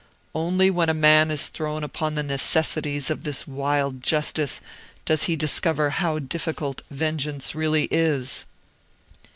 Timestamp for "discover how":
5.35-6.17